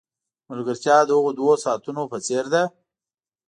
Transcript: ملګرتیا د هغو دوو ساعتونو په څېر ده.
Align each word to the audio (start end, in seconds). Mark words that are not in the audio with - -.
ملګرتیا 0.49 0.97
د 1.05 1.09
هغو 1.17 1.31
دوو 1.39 1.53
ساعتونو 1.63 2.01
په 2.11 2.17
څېر 2.25 2.45
ده. 2.53 2.63